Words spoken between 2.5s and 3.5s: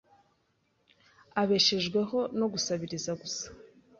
gusabiririza gusa